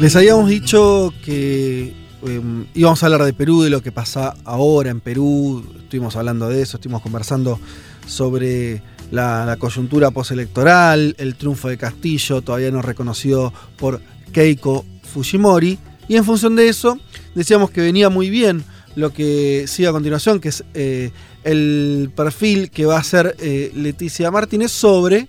[0.00, 4.90] Les habíamos dicho que em, íbamos a hablar de Perú, de lo que pasa ahora
[4.90, 5.64] en Perú.
[5.76, 7.58] Estuvimos hablando de eso, estuvimos conversando
[8.06, 8.80] sobre
[9.10, 14.00] la, coyuntura postelectoral, el triunfo de Castillo, todavía no reconocido por
[14.32, 15.80] Keiko Fujimori.
[16.06, 16.96] Y en función de eso,
[17.34, 18.62] decíamos que venía muy bien
[18.94, 21.10] lo que sigue a continuación, que es eh,
[21.42, 25.26] el perfil que va a hacer eh, Leticia Martínez sobre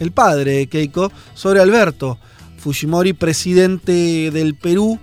[0.00, 2.18] el padre de Keiko, sobre Alberto.
[2.58, 4.98] Fujimori, presidente del Perú,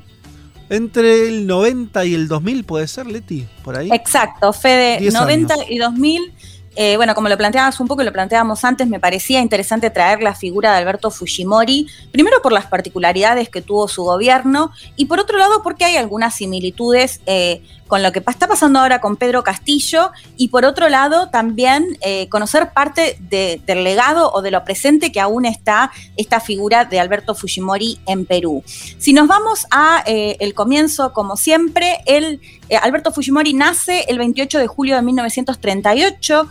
[0.69, 3.47] entre el 90 y el 2000, ¿puede ser, Leti?
[3.63, 3.89] Por ahí.
[3.91, 6.33] Exacto, Fede, 90 y 2000.
[6.77, 10.21] Eh, bueno, como lo planteábamos un poco y lo planteábamos antes, me parecía interesante traer
[10.21, 15.19] la figura de Alberto Fujimori, primero por las particularidades que tuvo su gobierno y por
[15.19, 19.43] otro lado porque hay algunas similitudes eh, con lo que está pasando ahora con Pedro
[19.43, 25.11] Castillo y por otro lado también eh, conocer parte del legado o de lo presente
[25.11, 28.63] que aún está esta figura de Alberto Fujimori en Perú.
[28.97, 34.17] Si nos vamos a eh, el comienzo, como siempre, el, eh, Alberto Fujimori nace el
[34.17, 36.49] 28 de julio de 1938.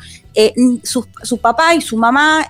[0.83, 2.49] su, su, papá y su mamá,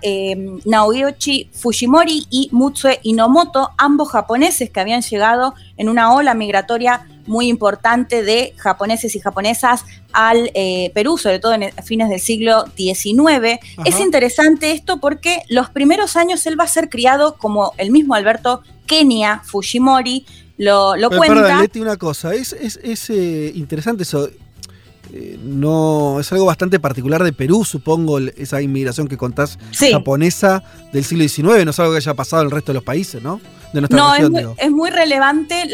[0.65, 7.49] Naoyoshi Fujimori y Mutsue Inomoto, ambos japoneses que habían llegado en una ola migratoria muy
[7.49, 13.61] importante de japoneses y japonesas al eh, Perú, sobre todo en fines del siglo XIX.
[13.85, 18.15] Es interesante esto porque los primeros años él va a ser criado como el mismo
[18.15, 21.35] Alberto Kenia Fujimori lo, lo cuenta.
[21.35, 24.29] Perdón, Leti, una cosa, es, es, eh, interesante eso.
[25.17, 29.61] Eh, no es algo bastante particular de Perú, supongo, esa inmigración que contás
[29.93, 32.83] japonesa del siglo XIX, no es algo que haya pasado en el resto de los
[32.83, 33.41] países, ¿no?
[33.91, 34.15] no,
[34.57, 35.69] es muy, relevante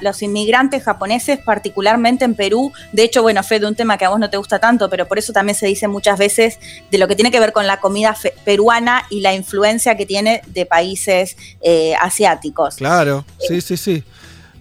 [0.00, 2.72] los inmigrantes japoneses, particularmente en Perú.
[2.92, 5.08] De hecho, bueno, fue de un tema que a vos no te gusta tanto, pero
[5.08, 7.80] por eso también se dice muchas veces de lo que tiene que ver con la
[7.80, 12.76] comida peruana y la influencia que tiene de países eh, asiáticos.
[12.76, 14.04] Claro, sí, sí, sí.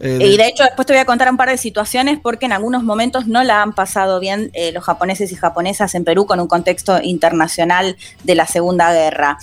[0.01, 2.53] Eh, y de hecho después te voy a contar un par de situaciones porque en
[2.53, 6.39] algunos momentos no la han pasado bien eh, los japoneses y japonesas en Perú con
[6.39, 9.38] un contexto internacional de la Segunda Guerra.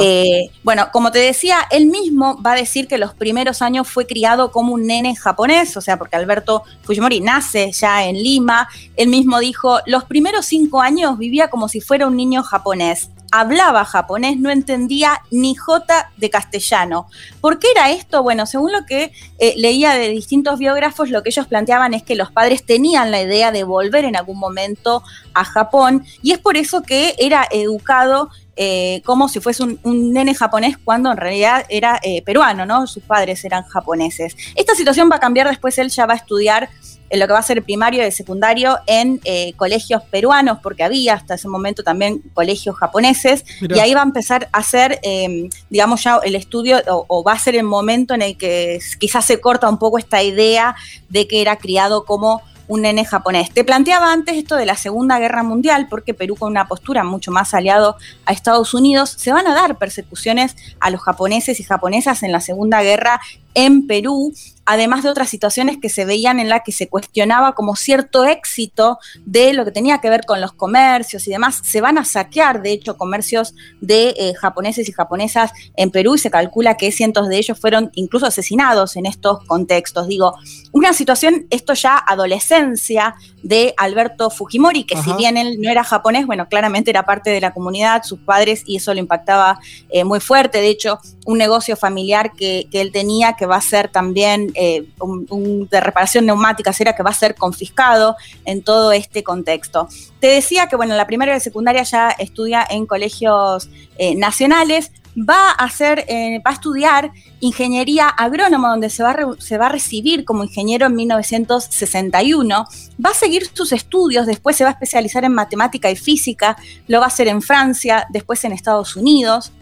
[0.00, 4.06] Eh, bueno, como te decía, él mismo va a decir que los primeros años fue
[4.06, 9.08] criado como un nene japonés, o sea, porque Alberto Fujimori nace ya en Lima, él
[9.08, 14.38] mismo dijo, los primeros cinco años vivía como si fuera un niño japonés hablaba japonés,
[14.38, 17.06] no entendía ni jota de castellano.
[17.40, 18.22] ¿Por qué era esto?
[18.22, 22.14] Bueno, según lo que eh, leía de distintos biógrafos, lo que ellos planteaban es que
[22.14, 25.02] los padres tenían la idea de volver en algún momento
[25.34, 28.30] a Japón y es por eso que era educado
[28.60, 32.88] eh, como si fuese un, nene japonés cuando en realidad era eh, peruano, ¿no?
[32.88, 34.36] Sus padres eran japoneses.
[34.56, 36.68] Esta situación va a cambiar, después él ya va a estudiar
[37.10, 41.14] en lo que va a ser primario y secundario en eh, colegios peruanos, porque había
[41.14, 46.02] hasta ese momento también colegios japoneses, y ahí va a empezar a hacer, em, digamos,
[46.02, 49.68] ya el estudio, o, va a ser el momento en el que quizás se corta
[49.68, 50.74] un poco esta idea
[51.08, 53.50] de que era criado como un nene japonés.
[53.50, 57.30] Te planteaba antes esto de la Segunda Guerra Mundial, porque Perú con una postura mucho
[57.30, 62.22] más aliado a Estados Unidos, se van a dar persecuciones a los japoneses y japonesas
[62.22, 63.20] en la Segunda Guerra
[63.54, 64.32] en Perú
[64.68, 68.98] además de otras situaciones que se veían en la que se cuestionaba como cierto éxito
[69.24, 71.62] de lo que tenía que ver con los comercios y demás.
[71.64, 76.18] Se van a saquear, de hecho, comercios de eh, japoneses y japonesas en Perú y
[76.18, 80.06] se calcula que cientos de ellos fueron incluso asesinados en estos contextos.
[80.06, 80.34] Digo,
[80.72, 86.26] una situación, esto ya adolescencia de Alberto Fujimori, que si bien él no era japonés,
[86.26, 89.60] bueno, claramente era parte de la comunidad, sus padres, y eso lo impactaba
[89.90, 90.60] eh, muy fuerte.
[90.60, 94.86] De hecho, un negocio familiar que, que él tenía que va a ser también eh,
[95.00, 99.88] un, de reparación neumática era que va a ser confiscado en todo este contexto.
[100.20, 103.68] Te decía que, bueno, la primera y la secundaria ya estudia en colegios
[103.98, 109.58] eh, nacionales, va a hacer, eh, va a estudiar ingeniería agrónoma, donde se va, se
[109.58, 112.66] va a recibir como ingeniero en 1961.
[113.04, 116.56] Va a seguir sus estudios, después se va a especializar en matemática y física,
[116.86, 119.52] lo va a hacer en Francia, después en Estados Unidos.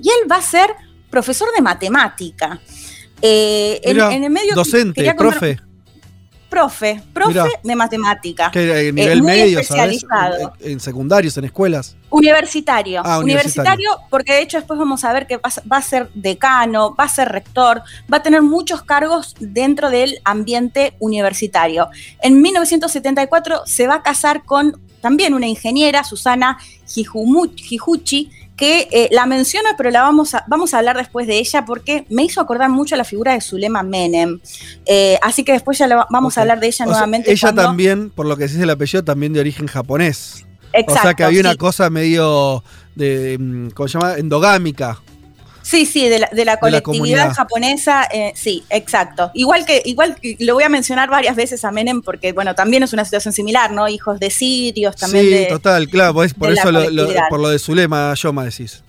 [0.00, 0.70] Y él va a ser
[1.10, 2.60] profesor de matemática.
[3.22, 5.58] Eh, en, el medio docente, profe.
[6.48, 8.50] Profe, profe de matemática.
[8.50, 10.52] ¿Qué, nivel medio, especializado.
[10.60, 11.96] En, secundarios, en escuelas.
[12.10, 13.02] Universitario.
[13.04, 13.90] Ah, universitario.
[14.10, 17.28] porque de hecho después vamos a ver que va a ser decano, va a ser
[17.28, 17.82] rector,
[18.12, 21.88] va a tener muchos cargos dentro del ambiente universitario.
[22.22, 29.26] En 1974 se va a casar con también una ingeniera, Susana Jijuchi, que eh, la
[29.26, 32.70] menciono, pero la vamos a, vamos a hablar después de ella porque me hizo acordar
[32.70, 34.40] mucho la figura de Zulema Menem.
[34.86, 37.30] Eh, así que después ya vamos a hablar de ella nuevamente.
[37.30, 40.46] ella también, por lo que dice el apellido, también de origen japonés.
[40.72, 42.64] Exacto, o sea que había una cosa medio
[42.94, 44.14] de, mm, ¿cómo se llama?
[44.14, 45.00] Endogámica.
[45.66, 49.32] Sí, sí, de la, colectividad japonesa, eh, sí, exacto.
[49.34, 52.84] Igual que, igual que lo voy a mencionar varias veces a Menem, porque bueno, también
[52.84, 53.88] es una situación similar, ¿no?
[53.88, 55.24] Hijos de sirios, también.
[55.26, 56.70] Sí, total, claro, por eso
[57.28, 58.84] por lo de Zulema Yoma decís.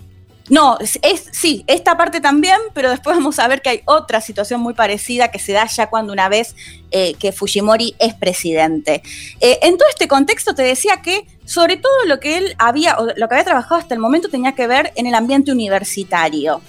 [0.49, 0.99] No, es,
[1.31, 5.29] sí, esta parte también, pero después vamos a ver que hay otra situación muy parecida
[5.29, 6.55] que se da ya cuando una vez
[6.91, 9.01] eh, que Fujimori es presidente.
[9.41, 13.27] Eh, en todo este contexto te decía que sobre todo lo que él había, lo
[13.27, 16.61] que había trabajado hasta el momento tenía que ver en el ambiente universitario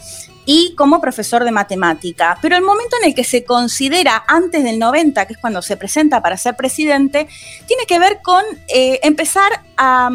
[0.45, 2.39] y como profesor de matemática.
[2.41, 5.77] Pero el momento en el que se considera antes del 90, que es cuando se
[5.77, 7.29] presenta para ser presidente,
[7.67, 10.11] tiene que ver con eh, empezar a,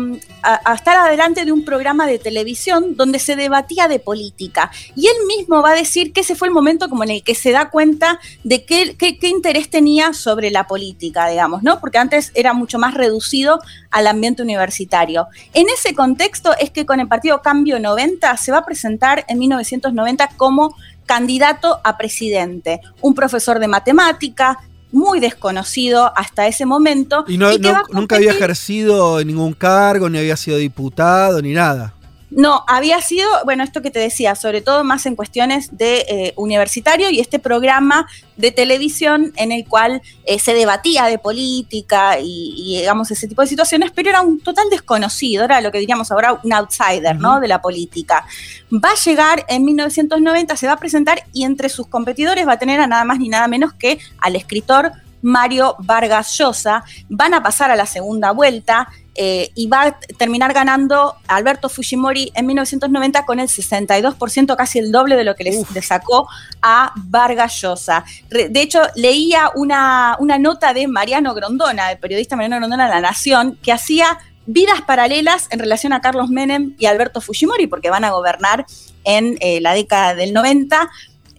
[0.75, 4.69] estar adelante de un programa de televisión donde se debatía de política.
[4.95, 7.33] Y él mismo va a decir que ese fue el momento como en el que
[7.33, 11.79] se da cuenta de qué, qué, interés tenía sobre la política, digamos, ¿no?
[11.79, 15.27] Porque antes era mucho más reducido al ambiente universitario.
[15.53, 19.39] En ese contexto es que con el partido Cambio 90 se va a presentar en
[19.39, 20.75] 1990 como
[21.05, 24.59] candidato a presidente, un profesor de matemática,
[24.93, 27.25] muy desconocido hasta ese momento.
[27.27, 31.93] Y, nunca había ejercido ningún cargo, ni había sido diputado, ni nada.
[32.35, 36.33] No, había sido, bueno, esto que te decía, sobre todo más en cuestiones de eh,
[36.35, 38.07] universitario y este programa
[38.37, 43.47] de televisión en el cual eh, se debatía de política y, digamos, ese tipo de
[43.47, 47.39] situaciones, pero era un total desconocido, era lo que diríamos ahora un outsider, ¿no?
[47.39, 48.25] De la política.
[48.73, 52.59] Va a llegar en 1990, se va a presentar y entre sus competidores va a
[52.59, 54.91] tener a nada más ni nada menos que al escritor
[55.23, 56.83] Mario Vargas Llosa.
[57.09, 58.89] Van a pasar a la segunda vuelta.
[59.15, 64.91] Eh, y va a terminar ganando Alberto Fujimori en 1990 con el 62%, casi el
[64.91, 66.27] doble de lo que le, sacó
[66.61, 68.05] a Vargas Llosa.
[68.29, 73.01] De hecho, leía una, una nota de Mariano Grondona, el periodista Mariano Grondona de La
[73.01, 78.05] Nación, que hacía vidas paralelas en relación a Carlos Menem y Alberto Fujimori, porque van
[78.05, 78.65] a gobernar
[79.03, 80.89] en eh, la década del 90,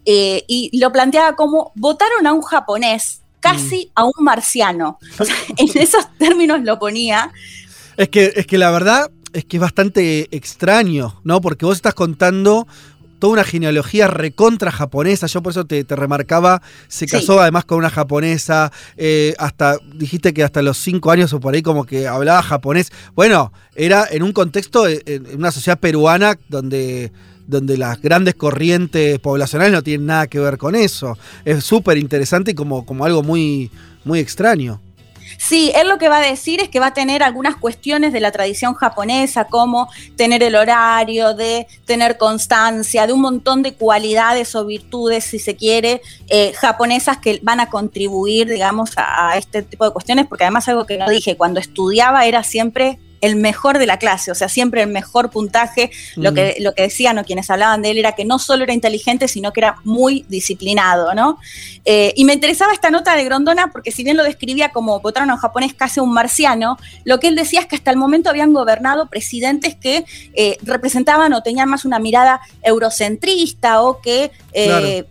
[0.07, 3.91] eh, y lo planteaba como votaron a un japonés, casi mm.
[3.95, 4.99] a un marciano.
[5.57, 7.33] en esos términos lo ponía.
[7.97, 11.41] Es que, es que la verdad es que es bastante extraño, ¿no?
[11.41, 12.67] Porque vos estás contando
[13.19, 15.27] toda una genealogía recontra japonesa.
[15.27, 20.45] Yo por eso te, remarcaba, se casó además con una japonesa, eh, hasta dijiste que
[20.45, 22.93] hasta los cinco años o por ahí como que hablaba japonés.
[23.15, 27.13] Bueno, era en un contexto, en una sociedad peruana donde
[27.47, 31.19] donde las grandes corrientes poblacionales no tienen nada que ver con eso.
[31.45, 33.71] Es súper interesante y como, como algo muy,
[34.05, 34.81] muy extraño.
[35.39, 38.21] Sí, él lo que va a decir es que va a tener algunas cuestiones de
[38.21, 44.55] la tradición japonesa, como tener el horario, de tener constancia, de un montón de cualidades
[44.55, 49.85] o virtudes, si se quiere, eh, japonesas que van a contribuir, digamos, a, este tipo
[49.85, 53.87] de cuestiones, porque además algo que no dije, cuando estudiaba era siempre el mejor de
[53.87, 55.91] la clase, o sea, siempre el mejor puntaje.
[56.17, 56.35] Lo, mm.
[56.35, 59.29] que, lo que decían o quienes hablaban de él era que no solo era inteligente,
[59.29, 61.39] sino que era muy disciplinado, ¿no?
[61.87, 65.31] Eh, y me interesaba esta nota de Grondona porque si bien lo describía como votaron
[65.31, 68.29] a un japonés casi un marciano, lo que él decía es que hasta el momento
[68.29, 74.31] habían gobernado presidentes que eh, representaban o tenían más una mirada eurocentrista o que...
[74.53, 75.05] Eh,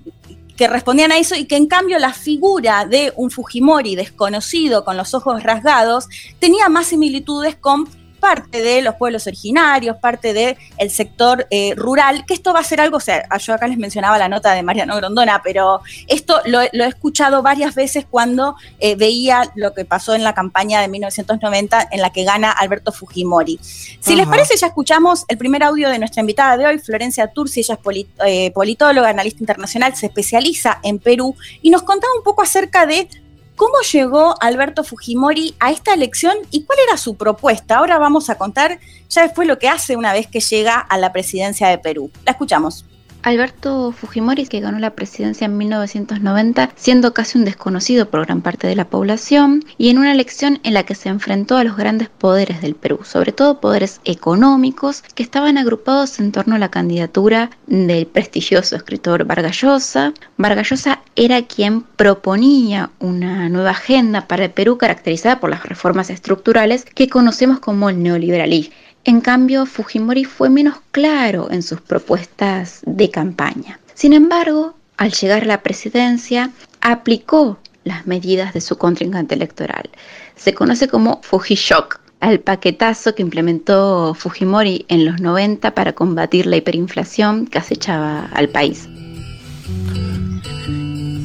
[0.55, 4.97] que respondían a eso y que en cambio la figura de un Fujimori desconocido con
[4.97, 6.07] los ojos rasgados
[6.39, 7.89] tenía más similitudes con
[8.23, 12.63] parte de los pueblos originarios, parte del el sector eh, rural, que esto va a
[12.63, 16.39] ser algo, o sea, yo acá les mencionaba la nota de Mariano Grondona, pero esto
[16.45, 20.87] lo, he escuchado varias veces cuando eh, veía lo que pasó en la campaña de
[20.87, 23.59] 1990 en la que gana Alberto Fujimori.
[23.61, 27.59] Si les parece, ya escuchamos el primer audio de nuestra invitada de hoy, Florencia Tursi,
[27.59, 32.41] ella es eh, politóloga, analista internacional, se especializa en Perú y nos contaba un poco
[32.41, 33.09] acerca de
[33.55, 37.77] ¿Cómo llegó Alberto Fujimori a esta elección y cuál era su propuesta?
[37.77, 38.79] Ahora vamos a contar
[39.09, 42.09] ya después lo que hace una vez que llega a la presidencia de Perú.
[42.25, 42.85] La escuchamos.
[43.23, 48.67] Alberto Fujimori, que ganó la presidencia en 1990, siendo casi un desconocido por gran parte
[48.67, 52.09] de la población, y en una elección en la que se enfrentó a los grandes
[52.09, 57.49] poderes del Perú, sobre todo poderes económicos, que estaban agrupados en torno a la candidatura
[57.67, 60.13] del prestigioso escritor Vargas Llosa.
[60.37, 66.09] Vargas Llosa era quien proponía una nueva agenda para el Perú caracterizada por las reformas
[66.09, 68.75] estructurales que conocemos como el neoliberalismo.
[69.05, 73.79] En cambio, Fujimori fue menos claro en sus propuestas de campaña.
[73.93, 79.89] Sin embargo, al llegar a la presidencia, aplicó las medidas de su contrincante electoral.
[80.35, 86.55] Se conoce como Fujishock, al paquetazo que implementó Fujimori en los 90 para combatir la
[86.55, 88.87] hiperinflación que acechaba al país.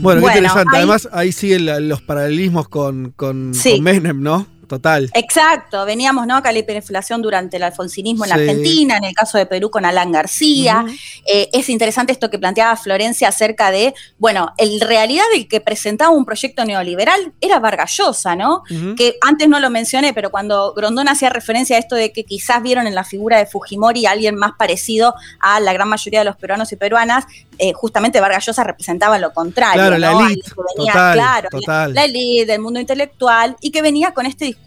[0.01, 0.77] Bueno, qué interesante.
[0.77, 4.58] Además, ahí siguen los paralelismos con, con, con Menem, ¿no?
[4.69, 5.11] Total.
[5.15, 6.37] Exacto, veníamos ¿no?
[6.37, 9.87] acá la hiperinflación durante el alfonsinismo en la Argentina, en el caso de Perú con
[9.87, 10.85] Alan García.
[11.27, 16.11] Eh, es interesante esto que planteaba Florencia acerca de, bueno, en realidad el que presentaba
[16.11, 18.63] un proyecto neoliberal era Vargallosa, ¿no?
[18.97, 22.63] Que antes no lo mencioné, pero cuando Grondón hacía referencia a esto de que quizás
[22.63, 26.27] vieron en la figura de Fujimori a alguien más parecido a la gran mayoría de
[26.27, 27.25] los peruanos y peruanas,
[27.57, 29.81] eh, justamente Vargallosa representaba lo contrario.
[29.81, 30.51] Claro, la élite.
[30.93, 31.49] Claro,
[31.89, 34.58] la élite del mundo intelectual y que venía con este discurso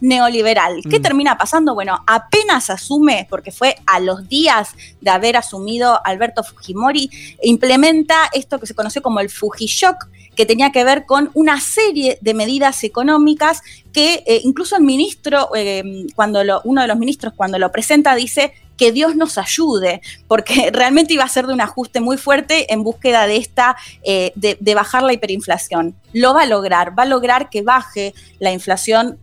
[0.00, 0.82] neoliberal.
[0.88, 1.02] ¿Qué mm.
[1.02, 1.74] termina pasando?
[1.74, 7.10] Bueno, apenas asume, porque fue a los días de haber asumido Alberto Fujimori,
[7.42, 12.18] implementa esto que se conoció como el Fujishock, que tenía que ver con una serie
[12.20, 17.32] de medidas económicas que eh, incluso el ministro, eh, cuando lo, uno de los ministros
[17.36, 21.60] cuando lo presenta dice que Dios nos ayude, porque realmente iba a ser de un
[21.60, 25.94] ajuste muy fuerte en búsqueda de esta, eh, de, bajar la hiperinflación.
[26.14, 29.18] Lo va a lograr, va a lograr que baje la inflación,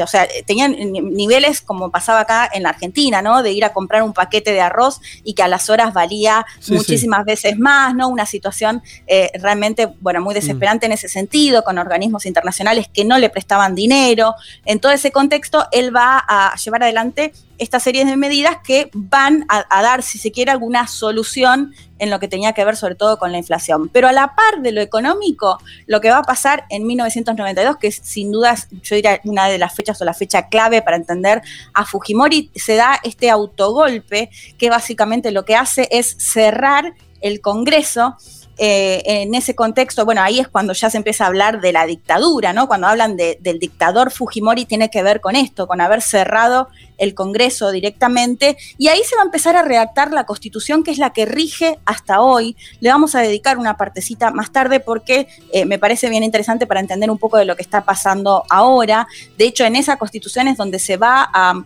[0.00, 3.42] o sea, tenían niveles como pasaba acá en la Argentina, ¿no?
[3.42, 7.24] De ir a comprar un paquete de arroz y que a las horas valía muchísimas
[7.24, 8.08] veces más, ¿no?
[8.08, 13.18] Una situación eh, realmente, bueno, muy desesperante en ese sentido, con organismos internacionales que no
[13.18, 14.36] le prestaban dinero.
[14.64, 19.44] En todo ese contexto, él va a llevar adelante esta serie de medidas que van
[19.48, 23.18] a, dar, si se quiere, alguna solución en lo que tenía que ver sobre todo
[23.18, 23.90] con la inflación.
[23.90, 27.88] Pero a la par de lo económico, lo que va a pasar en 1992, que
[27.88, 31.42] es sin dudas, yo diría, una de las fechas o la fecha clave para entender
[31.74, 38.16] a Fujimori, se da este autogolpe que básicamente lo que hace es cerrar el Congreso
[38.62, 41.86] eh, en ese contexto, bueno, ahí es cuando ya se empieza a hablar de la
[41.86, 42.68] dictadura, ¿no?
[42.68, 47.70] Cuando hablan del dictador Fujimori tiene que ver con esto, con haber cerrado el Congreso
[47.70, 51.24] directamente, y ahí se va a empezar a redactar la constitución que es la que
[51.24, 52.54] rige hasta hoy.
[52.80, 56.80] Le vamos a dedicar una partecita más tarde porque eh, me parece bien interesante para
[56.80, 59.08] entender un poco de lo que está pasando ahora.
[59.38, 61.64] De hecho, en esa constitución es donde se va a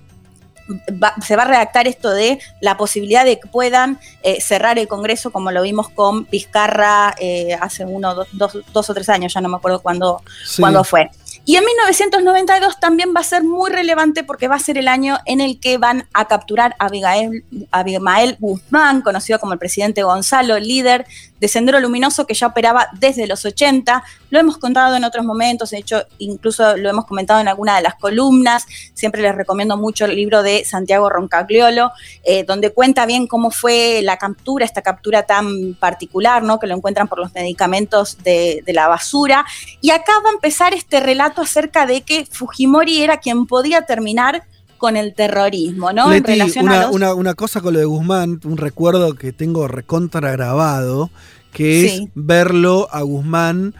[1.22, 5.30] se va a redactar esto de la posibilidad de que puedan eh, cerrar el Congreso,
[5.30, 9.48] como lo vimos con Vizcarra eh, hace uno, dos, dos, o tres años, ya no
[9.48, 10.22] me acuerdo cuándo,
[10.84, 11.10] fue.
[11.46, 15.18] Y en 1992 también va a ser muy relevante porque va a ser el año
[15.26, 20.58] en el que van a capturar a Abigail, Abimael Guzmán, conocido como el presidente Gonzalo,
[20.58, 21.06] líder
[21.44, 24.02] de Sendero Luminoso que ya operaba desde los 80.
[24.30, 27.82] Lo hemos contado en otros momentos, de hecho, incluso lo hemos comentado en alguna de
[27.82, 28.64] las columnas.
[28.94, 31.90] Siempre les recomiendo mucho el libro de Santiago Roncagliolo,
[32.22, 36.58] eh, donde cuenta bien cómo fue la captura, esta captura tan particular, ¿no?
[36.58, 39.44] Que lo encuentran por los medicamentos de, de la basura.
[39.82, 44.44] Y acá va a empezar este relato acerca de que Fujimori era quien podía terminar
[44.84, 46.12] con el terrorismo, ¿no?
[46.12, 49.66] en relación una, a una, una, cosa con lo de Guzmán, un recuerdo que tengo
[49.66, 51.10] recontra grabado,
[51.54, 53.74] que es verlo a Guzmán.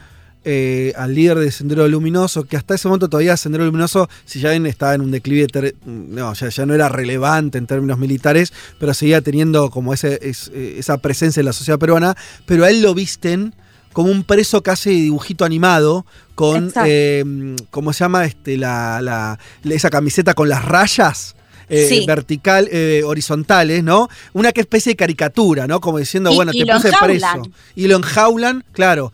[0.46, 4.52] Eh, al líder de Sendero Luminoso, que hasta ese momento todavía Sendero Luminoso, si ya
[4.52, 5.46] estaba en un declive,
[5.86, 10.74] no, ya, ya, no era relevante en términos militares, pero seguía teniendo como ese, eh,
[10.76, 12.14] esa presencia en la sociedad peruana,
[12.44, 13.54] pero a él lo visten
[13.94, 16.04] como un preso casi de dibujito animado,
[16.34, 17.24] con, eh,
[17.70, 18.26] ¿cómo se llama?
[18.26, 21.36] Este, la, la, esa camiseta con las rayas.
[21.68, 24.08] Eh, vertical, eh, horizontales, ¿no?
[24.32, 25.80] Una que especie de caricatura, ¿no?
[25.80, 27.42] Como diciendo, bueno, te puse preso.
[27.74, 29.12] Y lo enjaulan, claro,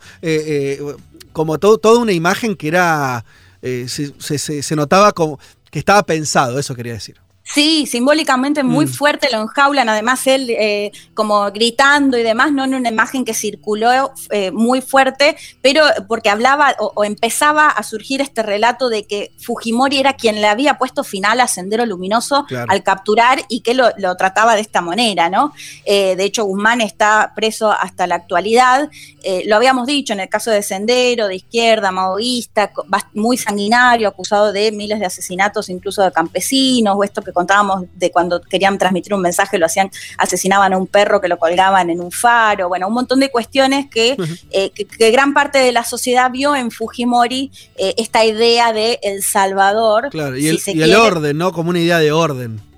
[1.31, 3.25] como todo, toda una imagen que era,
[3.61, 5.39] se, se, notaba como
[5.69, 7.17] que estaba pensado, eso quería decir.
[7.43, 8.89] Sí, simbólicamente muy mm.
[8.89, 13.33] fuerte lo enjaulan, además él eh, como gritando y demás, no en una imagen que
[13.33, 19.31] circuló eh, muy fuerte, pero porque hablaba o, empezaba a surgir este relato de que
[19.39, 23.91] Fujimori era quien le había puesto final a Sendero Luminoso al capturar y que lo,
[24.17, 25.53] trataba de esta manera, ¿no?
[25.85, 28.89] Eh, de hecho, Guzmán está preso hasta la actualidad,
[29.45, 32.71] lo habíamos dicho en el caso de Sendero, de izquierda, maoísta,
[33.13, 37.85] muy sanguinario, acusado de miles de asesinatos incluso de campesinos, o esto que que contábamos
[37.95, 41.89] de cuando querían transmitir un mensaje, lo hacían, asesinaban a un perro que lo colgaban
[41.89, 44.17] en un faro, bueno, un montón de cuestiones que,
[44.51, 44.71] eh,
[45.11, 50.09] gran parte de la sociedad vio en Fujimori eh, esta idea de El Salvador.
[50.11, 51.51] Claro, y, el, orden, ¿no?
[51.51, 52.70] Como una idea de orden.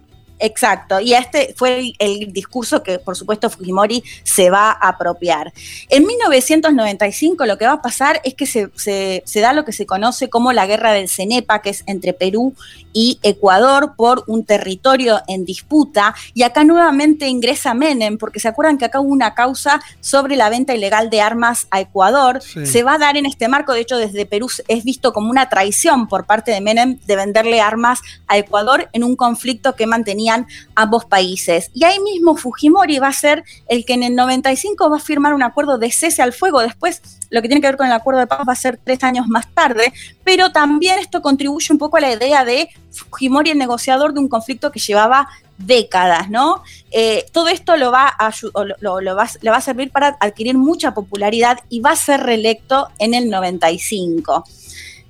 [0.46, 5.54] Exacto, y este fue el, discurso que por supuesto Fujimori se va a apropiar.
[5.88, 9.86] En 1995 lo que va a pasar es que se, se, da lo que se
[9.86, 12.56] conoce como la guerra del Cenepa, que es entre Perú
[12.92, 18.78] y Ecuador por un territorio en disputa, y acá nuevamente ingresa Menem, porque se acuerdan
[18.78, 22.96] que acá hubo una causa sobre la venta ilegal de armas a Ecuador, se va
[22.96, 26.26] a dar en este marco, de hecho desde Perú es visto como una traición por
[26.26, 30.33] parte de Menem de venderle armas a Ecuador en un conflicto que mantenía
[30.76, 31.70] ambos países.
[31.74, 35.34] Y ahí mismo Fujimori va a ser el que en el 95 va a firmar
[35.34, 36.62] un acuerdo de cese al fuego.
[36.62, 39.04] Después, lo que tiene que ver con el acuerdo de paz va a ser tres
[39.04, 43.58] años más tarde, pero también esto contribuye un poco a la idea de Fujimori, el
[43.58, 46.64] negociador de un conflicto que llevaba décadas, ¿no?
[46.92, 48.32] Eh, todo esto lo va, a,
[48.80, 52.90] lo, va, le va a servir para adquirir mucha popularidad y va a ser reelecto
[53.00, 54.44] en el 95.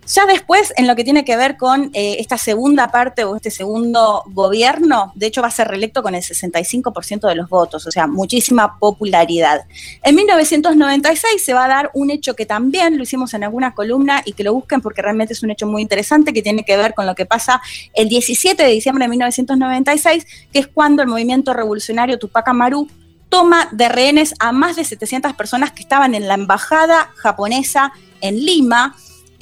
[0.05, 3.51] Ya después, en lo que tiene que ver con eh, esta segunda parte o este
[3.51, 7.91] segundo gobierno, de hecho va a ser reelecto con el 65% de los votos, o
[7.91, 9.61] sea, muchísima popularidad.
[10.03, 14.21] En 1996 se va a dar un hecho que también lo hicimos en alguna columna
[14.25, 16.93] y que lo busquen porque realmente es un hecho muy interesante que tiene que ver
[16.93, 17.61] con lo que pasa
[17.93, 22.87] el 17 de diciembre de 1996, que es cuando el movimiento revolucionario Tupac Amaru
[23.29, 28.45] toma de rehenes a más de 700 personas que estaban en la embajada japonesa en
[28.45, 28.95] Lima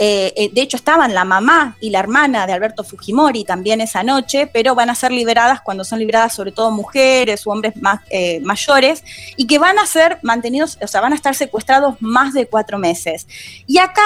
[0.03, 4.01] eh, eh, de hecho, estaban la mamá y la hermana de Alberto Fujimori también esa
[4.01, 8.01] noche, pero van a ser liberadas cuando son liberadas sobre todo mujeres o hombres más,
[8.09, 9.03] eh, mayores
[9.37, 12.79] y que van a ser mantenidos, o sea, van a estar secuestrados más de cuatro
[12.79, 13.27] meses.
[13.67, 14.01] Y acá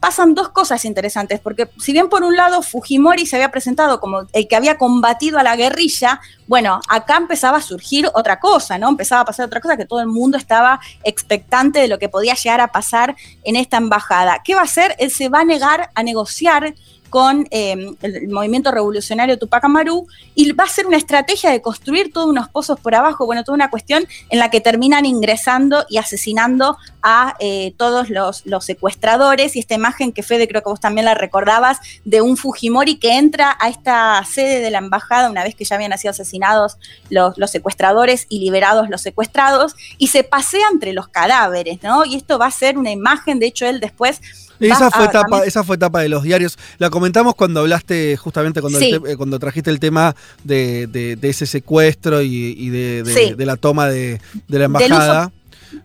[0.00, 4.22] pasan dos cosas interesantes, porque si bien por un lado Fujimori se había presentado como
[4.32, 8.88] el que había combatido a la guerrilla, bueno, acá empezaba a surgir otra cosa, ¿no?
[8.88, 12.34] Empezaba a pasar otra cosa que todo el mundo estaba expectante de lo que podía
[12.34, 13.14] llegar a pasar
[13.44, 14.40] en esta embajada.
[14.42, 14.96] ¿Qué va a hacer?
[14.98, 16.74] Él se va a negar a negociar
[17.10, 22.12] con em, el, movimiento revolucionario Tupac Amaru y va a ser una estrategia de construir
[22.12, 25.98] todos unos pozos por abajo, bueno, toda una cuestión en la que terminan ingresando y
[25.98, 31.04] asesinando a eh, todos los, secuestradores y esta imagen que Fede creo que vos también
[31.04, 35.54] la recordabas de un Fujimori que entra a esta sede de la embajada una vez
[35.54, 36.76] que ya habían sido asesinados
[37.08, 42.04] los, los secuestradores y liberados los secuestrados y se pasea entre los cadáveres, ¿no?
[42.04, 44.20] Y esto va a ser una imagen, de hecho él después
[44.60, 46.58] esa fue, etapa, esa fue etapa de los diarios.
[46.78, 52.68] La comentamos cuando hablaste, justamente cuando, eh, cuando trajiste el tema de, ese secuestro y,
[52.68, 55.32] de, la toma de, la embajada.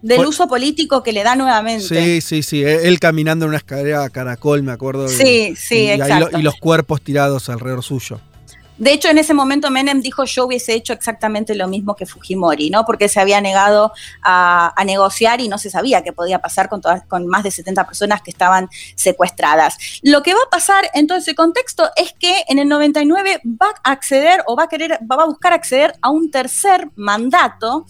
[0.02, 1.84] Del uso, político que le da nuevamente.
[1.84, 2.64] Sí, sí, sí.
[2.64, 5.08] Él caminando en una escalera a caracol, me acuerdo.
[5.08, 6.40] Sí, sí, exacto.
[6.40, 8.20] y los cuerpos tirados alrededor suyo.
[8.78, 12.70] De hecho, en ese momento Menem dijo yo hubiese hecho exactamente lo mismo que Fujimori,
[12.70, 12.86] ¿no?
[12.86, 17.04] Porque se había negado a, negociar y no se sabía qué podía pasar con, todas,
[17.08, 19.78] con más de 70 personas que estaban secuestradas.
[20.04, 23.74] Lo que va a pasar en todo ese contexto es que en el 99 va
[23.84, 27.86] a acceder o va a querer, va a buscar acceder a un tercer mandato.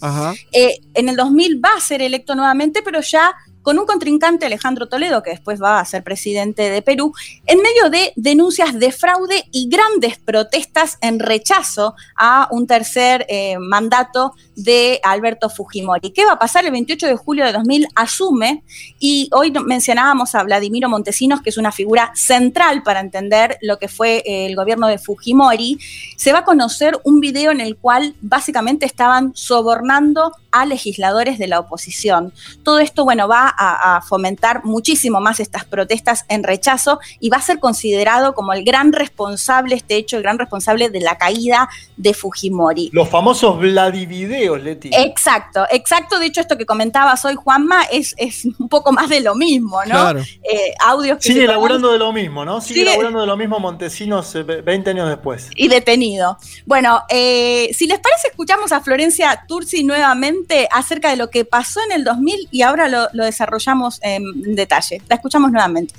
[0.52, 3.34] Eh, en el 2000 va a ser electo nuevamente, pero ya
[3.66, 7.12] con un contrincante, Alejandro Toledo, que después va a ser presidente de Perú,
[7.46, 13.58] en medio de denuncias de fraude y grandes protestas en rechazo a un tercer eh,
[13.58, 16.12] mandato de Alberto Fujimori.
[16.12, 16.64] ¿Qué va a pasar?
[16.64, 18.62] El 28 de julio de 2000 asume,
[19.00, 23.88] y hoy mencionábamos a Vladimiro Montesinos, que es una figura central para entender lo que
[23.88, 25.80] fue eh, el gobierno de Fujimori,
[26.16, 31.48] se va a conocer un video en el cual básicamente estaban sobornando a legisladores de
[31.48, 32.32] la oposición.
[32.62, 37.42] Todo esto, bueno, va a, fomentar muchísimo más estas protestas en rechazo y va a
[37.42, 42.14] ser considerado como el gran responsable, este hecho, el gran responsable de la caída de
[42.14, 42.90] Fujimori.
[42.92, 44.90] Los famosos Vladivideos, Leti.
[44.92, 46.18] Exacto, exacto.
[46.18, 49.80] De hecho, esto que comentabas hoy, Juanma, es, es un poco más de lo mismo,
[49.84, 49.90] ¿no?
[49.90, 50.20] Claro.
[50.20, 52.60] Eh, audios Sigue elaborando de lo mismo, ¿no?
[52.60, 55.50] Sigue, elaborando de lo mismo Montesinos 20 años después.
[55.56, 56.38] Y detenido.
[56.64, 61.80] Bueno, eh, si les parece, escuchamos a Florencia Tursi nuevamente acerca de lo que pasó
[61.84, 65.02] en el 2000 y ahora lo, desarrollamos en detalle.
[65.08, 65.94] La escuchamos nuevamente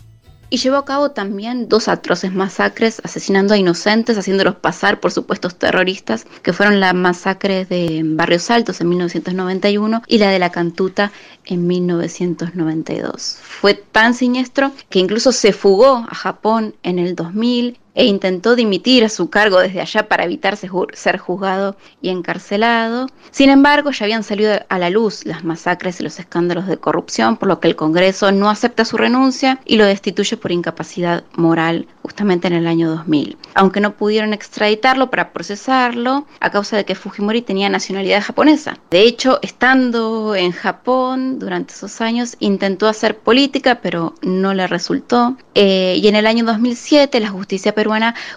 [0.49, 5.55] y llevó a cabo también dos atroces masacres, asesinando a inocentes, haciéndolos pasar por supuestos
[5.55, 11.11] terroristas, que fueron la masacre de Barrios Altos en 1991 y la de la Cantuta
[11.45, 13.37] en 1992.
[13.41, 19.03] Fue tan siniestro que incluso se fugó a Japón en el 2000 e intentó dimitir
[19.03, 23.07] a su cargo desde allá para evitar ser juzgado y encarcelado.
[23.31, 27.37] Sin embargo, ya habían salido a la luz las masacres y los escándalos de corrupción,
[27.37, 31.87] por lo que el Congreso no acepta su renuncia y lo destituye por incapacidad moral
[32.03, 33.35] justamente en el año 2000.
[33.55, 38.77] Aunque no pudieron extraditarlo para procesarlo a causa de que Fujimori tenía nacionalidad japonesa.
[38.91, 45.35] De hecho, estando en Japón durante esos años, intentó hacer política, pero no le resultó.
[45.55, 47.86] Eh, y en el año 2007 la justicia peruana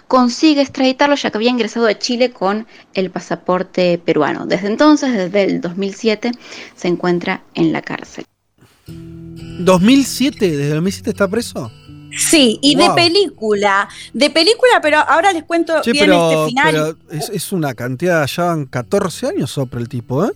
[0.07, 4.45] consigue extraditarlo ya que había ingresado a Chile con el pasaporte peruano.
[4.45, 6.31] Desde entonces, desde el 2007,
[6.75, 8.25] se encuentra en la cárcel.
[8.87, 10.39] ¿2007?
[10.39, 11.71] ¿Desde 2007 está preso?
[12.17, 16.65] Sí, y de película, de película, pero ahora les cuento bien este final.
[16.65, 20.31] Pero es, es, una cantidad, ya van 14 años sobre el tipo, ¿eh?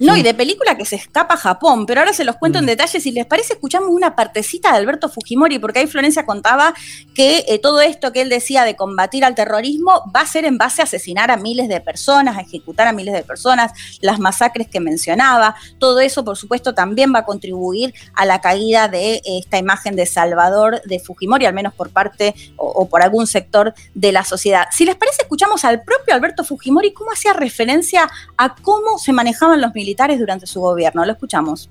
[0.00, 2.64] No, y de película que se escapa a Japón, pero ahora se los cuento en
[2.64, 2.68] mm.
[2.68, 3.00] detalle.
[3.00, 6.72] Si les parece, escuchamos una partecita de Alberto Fujimori, porque ahí Florencia contaba
[7.14, 10.56] que eh, todo esto que él decía de combatir al terrorismo va a ser en
[10.56, 14.68] base a asesinar a miles de personas, a ejecutar a miles de personas, las masacres
[14.68, 15.54] que mencionaba.
[15.78, 19.96] Todo eso, por supuesto, también va a contribuir a la caída de eh, esta imagen
[19.96, 24.24] de Salvador de Fujimori, al menos por parte o, o por algún sector de la
[24.24, 24.64] sociedad.
[24.72, 29.60] Si les parece, escuchamos al propio Alberto Fujimori cómo hacía referencia a cómo se manejaban
[29.60, 31.04] los militares durante su gobierno.
[31.04, 31.70] Lo escuchamos.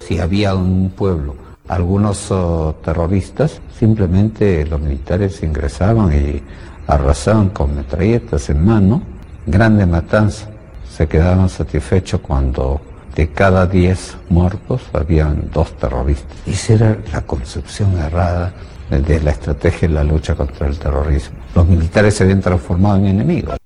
[0.00, 1.34] Si había un pueblo,
[1.68, 6.42] algunos oh, terroristas, simplemente los militares ingresaban y
[6.86, 9.02] arrasaban con metralletas en mano,
[9.46, 10.48] grande matanza.
[10.90, 12.80] Se quedaban satisfechos cuando
[13.14, 16.36] de cada 10 muertos habían dos terroristas.
[16.46, 18.52] Y esa era la concepción errada
[18.90, 21.38] de la estrategia en la lucha contra el terrorismo.
[21.54, 23.59] Los militares se habían transformado en enemigos.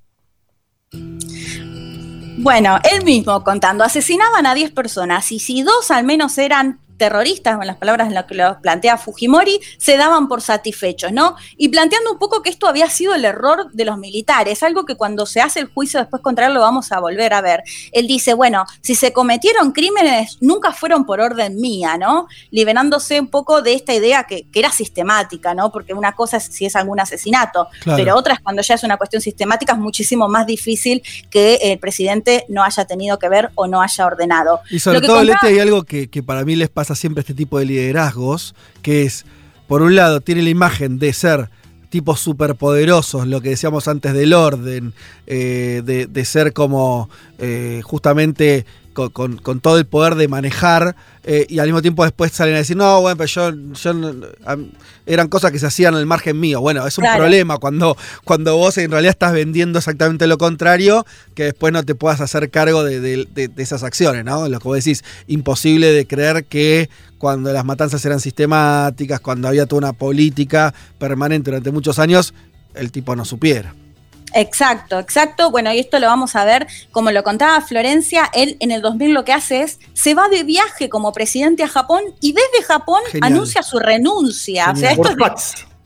[2.45, 7.57] Bueno, él mismo contando, asesinaban a 10 personas y si dos al menos eran terroristas,
[7.59, 11.35] en las palabras en las que lo plantea Fujimori, se daban por satisfechos, ¿no?
[11.57, 14.95] Y planteando un poco que esto había sido el error de los militares, algo que
[14.95, 17.63] cuando se hace el juicio después contra él lo vamos a volver a ver.
[17.91, 22.27] Él dice, bueno, si se cometieron crímenes, nunca fueron por orden mía, ¿no?
[22.51, 25.69] Liberándose un poco de esta idea que, era sistemática, ¿no?
[25.69, 28.95] Porque una cosa es si es algún asesinato, pero otra es cuando ya es una
[28.95, 33.67] cuestión sistemática, es muchísimo más difícil que el presidente no haya tenido que ver o
[33.67, 34.61] no haya ordenado.
[34.69, 37.57] Y sobre todo, Leti, hay algo que, que para mí les pasa siempre este tipo
[37.57, 39.25] de liderazgos, que es,
[39.67, 41.49] por un lado, tiene la imagen de ser
[41.89, 44.93] tipos superpoderosos, lo que decíamos antes del orden,
[45.25, 51.67] eh, de, ser como eh, justamente con, todo el poder de manejar eh, y al
[51.67, 53.51] mismo tiempo después salen a decir, no, bueno, pero yo,
[55.05, 56.61] eran cosas que se hacían al margen mío.
[56.61, 61.05] Bueno, es un problema cuando, cuando vos en realidad estás vendiendo exactamente lo contrario,
[61.35, 63.27] que después no te puedas hacer cargo de,
[63.57, 64.47] esas acciones, ¿no?
[64.47, 69.65] Lo que vos decís, imposible de creer que cuando las matanzas eran sistemáticas, cuando había
[69.65, 72.33] toda una política permanente durante muchos años,
[72.73, 73.73] el tipo no supiera.
[74.33, 75.51] Exacto, exacto.
[75.51, 79.13] Bueno, y esto lo vamos a ver, como lo contaba Florencia, él en el 2000
[79.13, 83.01] lo que hace es, se va de viaje como presidente a Japón y desde Japón
[83.21, 84.71] anuncia su renuncia.
[84.71, 85.15] O sea, esto es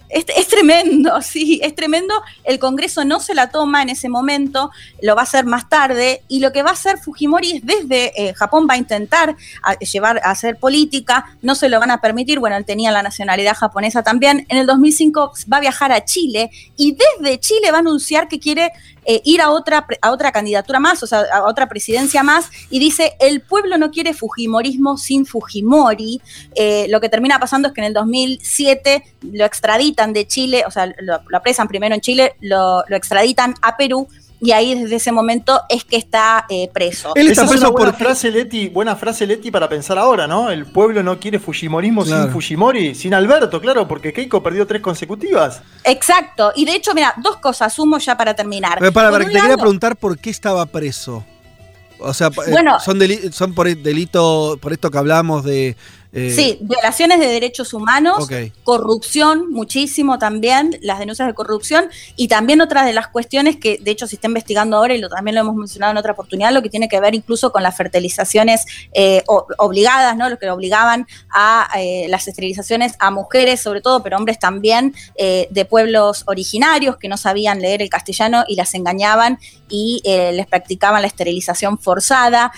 [0.09, 2.13] es, tremendo, sí, es tremendo.
[2.43, 6.23] El Congreso no se la toma en ese momento, lo va a hacer más tarde,
[6.27, 9.35] y lo que va a hacer Fujimori es desde eh, Japón va a intentar
[9.79, 13.55] llevar a hacer política, no se lo van a permitir, bueno, él tenía la nacionalidad
[13.55, 14.45] japonesa también.
[14.49, 18.39] En el 2005 va a viajar a Chile y desde Chile va a anunciar que
[18.39, 18.71] quiere
[19.05, 22.79] eh, ir a otra, a otra candidatura más, o sea, a otra presidencia más, y
[22.79, 26.21] dice, el pueblo no quiere Fujimorismo sin Fujimori.
[26.55, 30.71] Eh, lo que termina pasando es que en el 2007 lo extraditan de Chile, o
[30.71, 34.07] sea, lo, apresan primero en Chile, lo, lo extraditan a Perú,
[34.41, 37.11] y ahí desde ese momento es que está eh, preso.
[37.15, 40.49] Él está preso buena frase, Leti, buena frase, Leti, para pensar ahora, ¿no?
[40.49, 45.61] El pueblo no quiere Fujimorismo sin Fujimori, sin Alberto, claro, porque Keiko perdió tres consecutivas.
[45.83, 48.79] Exacto, y de hecho, mira, dos cosas, sumo ya para terminar.
[48.93, 51.25] para, te quería preguntar por qué estaba preso.
[52.01, 52.99] O sea, eh, son,
[53.33, 55.75] son por delito, por esto que hablamos de
[56.11, 58.27] eh, sí, violaciones de derechos humanos,
[58.63, 63.91] corrupción, muchísimo también, las denuncias de corrupción y también otras de las cuestiones que de
[63.91, 66.63] hecho se está investigando ahora y lo, también lo hemos mencionado en otra oportunidad, lo
[66.63, 70.29] que tiene que ver incluso con las fertilizaciones eh, obligadas, ¿no?
[70.29, 75.65] Lo que obligaban a eh, las esterilizaciones a mujeres sobre todo, pero hombres también de
[75.65, 81.07] pueblos originarios que no sabían leer el castellano y las engañaban y les practicaban la
[81.07, 82.51] esterilización forzada.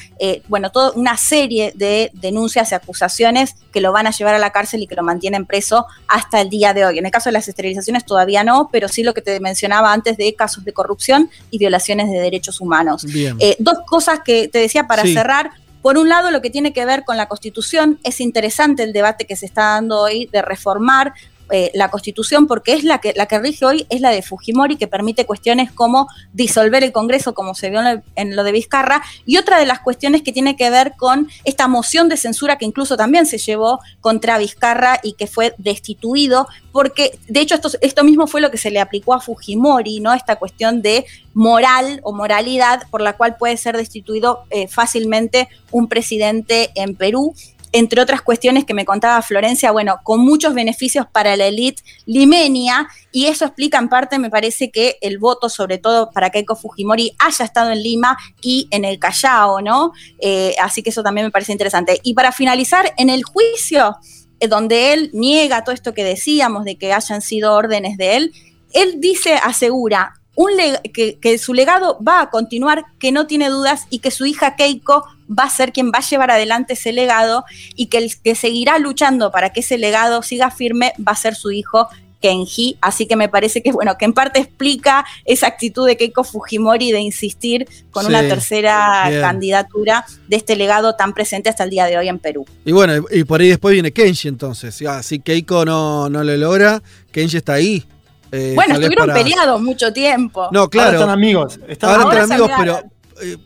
[0.48, 3.41] bueno, toda una serie de denuncias y acusaciones
[3.72, 6.50] que lo van a llevar a la cárcel y que lo mantienen preso hasta el
[6.50, 7.00] día de hoy.
[7.00, 10.18] En el caso de las esterilizaciones todavía no, pero sí lo que te mencionaba antes
[10.18, 13.06] de casos de corrupción y violaciones de derechos humanos.
[13.40, 15.52] Eh, dos cosas que te decía para cerrar.
[15.82, 19.26] Por un lado, lo que tiene que ver con la Constitución, es interesante el debate
[19.26, 21.14] que se está dando hoy de reformar
[21.52, 24.78] eh, la constitución porque es la que, la que rige hoy, es la de Fujimori,
[24.78, 27.82] que permite cuestiones como disolver el Congreso, como se vio
[28.16, 31.68] en, lo de Vizcarra, y otra de las cuestiones que tiene que ver con esta
[31.68, 37.20] moción de censura que incluso también se llevó contra Vizcarra y que fue destituido, porque
[37.28, 40.14] de hecho esto, esto mismo fue lo que se le aplicó a Fujimori, ¿no?
[40.14, 45.88] Esta cuestión de moral o moralidad por la cual puede ser destituido eh, fácilmente un
[45.88, 47.34] presidente en Perú
[47.72, 52.88] entre otras cuestiones que me contaba Florencia, bueno, con muchos beneficios para la élite limenia,
[53.12, 57.14] y eso explica en parte, me parece, que el voto, sobre todo para Keiko Fujimori,
[57.20, 59.92] haya estado en Lima y en el Callao, ¿no?
[60.20, 62.00] Eh, así que eso también me parece interesante.
[62.04, 63.98] Y para finalizar, en el juicio,
[64.40, 68.34] eh, donde él niega todo esto que decíamos de que hayan sido órdenes de él,
[68.74, 70.52] él dice, asegura, un
[70.94, 74.56] que, que, su legado va a continuar, que no tiene dudas y que su hija
[74.56, 78.36] Keiko va a ser quien va a llevar adelante ese legado y que el que
[78.36, 81.88] seguirá luchando para que ese legado siga firme va a ser su hijo
[82.22, 86.24] Kenji, así que me parece que bueno, que en parte explica esa actitud de Keiko
[86.24, 91.86] Fujimori de insistir con una tercera candidatura de este legado tan presente hasta el día
[91.88, 92.46] de hoy en Perú.
[92.64, 96.82] Y bueno, y por ahí después viene Kenji entonces, si Keiko no, no lo logra,
[97.12, 97.86] Kenji está ahí.
[98.32, 100.50] Eh, bueno, estuvieron peleados mucho tiempo.
[100.52, 100.90] No, claro.
[100.90, 101.60] Ahora están amigos.
[101.68, 102.80] Están ahora, están amigos, pero
[103.22, 103.38] eh,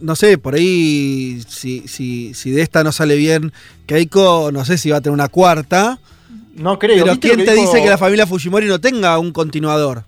[0.00, 3.52] no sé, por ahí si, si, si de esta no sale bien
[3.86, 5.98] Keiko, no sé si va a tener una cuarta.
[6.54, 7.04] No creo.
[7.04, 10.04] Pero ¿quién te dice que la familia Fujimori no tenga un continuador?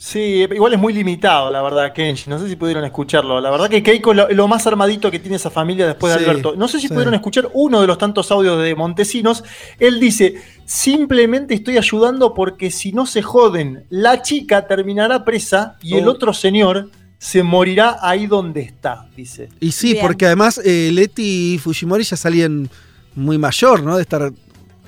[0.00, 2.30] Sí, igual es muy limitado, la verdad, Kenji.
[2.30, 3.40] No sé si pudieron escucharlo.
[3.40, 6.54] La verdad que Keiko es lo, más armadito que tiene esa familia después de Alberto.
[6.56, 9.42] No sé si pudieron escuchar uno de los tantos audios de Montesinos.
[9.80, 15.96] Él dice, simplemente estoy ayudando porque si no se joden, la chica terminará presa y
[15.96, 16.12] el oh.
[16.12, 19.48] otro señor se morirá ahí donde está, dice.
[19.58, 22.70] Y sí, porque además eh, Leti y Fujimori ya salían
[23.16, 23.96] muy mayor, ¿no?
[23.96, 24.32] De estar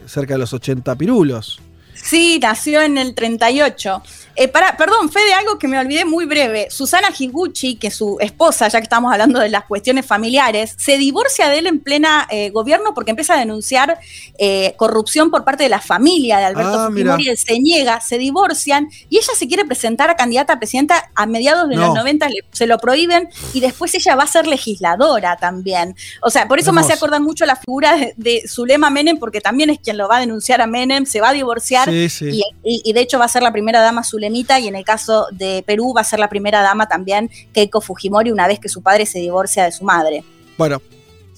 [0.06, 1.60] cerca de los 80 pirulos.
[1.94, 4.02] Sí, nació en el 38.
[4.40, 6.70] Eh, para, perdón, Fede, algo que me olvidé muy breve.
[6.70, 10.96] Susana Higuchi, que es su esposa, ya que estamos hablando de las cuestiones familiares, se
[10.96, 13.98] divorcia de él en plena eh, gobierno porque empieza a denunciar
[14.38, 17.28] eh, corrupción por parte de la familia de Alberto ah, Fujimori.
[17.28, 21.26] Él se niega, se divorcian y ella se quiere presentar a candidata a presidenta a
[21.26, 25.94] mediados de los 90, se lo prohíben y después ella va a ser legisladora también.
[26.22, 29.68] O sea, por eso me hace acordar mucho la figura de, Zulema Menem, porque también
[29.68, 33.18] es quien lo va a denunciar a Menem, se va a divorciar y, de hecho
[33.18, 34.02] va a ser la primera dama
[34.34, 38.30] y en el caso de Perú va a ser la primera dama también Keiko Fujimori
[38.30, 40.24] una vez que su padre se divorcia de su madre.
[40.56, 40.80] Bueno,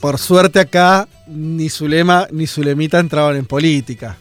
[0.00, 4.16] por suerte acá ni Zulema ni Zulemita entraban en política.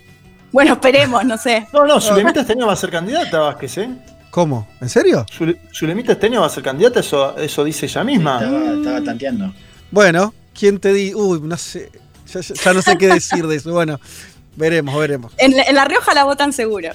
[0.52, 1.68] Bueno, esperemos, no sé.
[1.74, 3.90] No, no, Zulemita este año va a ser candidata, Vázquez, ¿eh?
[4.30, 4.68] ¿Cómo?
[4.80, 5.26] ¿En serio?
[5.74, 8.36] Zulemita este año va a ser candidata, eso, eso dice ella misma.
[8.78, 9.54] estaba, tanteando.
[9.92, 11.14] Bueno, ¿quién te di?
[11.14, 11.92] Uy, no sé.
[12.26, 13.72] ya, no sé qué decir de eso.
[13.72, 14.00] Bueno,
[14.56, 15.34] Veremos, veremos.
[15.38, 16.90] En, La Rioja la votan seguro.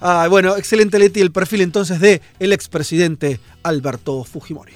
[0.00, 4.72] Ah, bueno, excelente Leti, el perfil entonces de el expresidente Alberto Fujimori.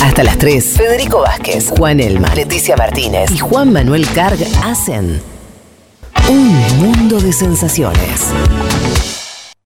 [0.00, 5.20] Hasta las 3, Federico Vázquez, Juan Elma, Leticia Martínez y Juan Manuel Carg hacen
[6.28, 8.30] un mundo de sensaciones.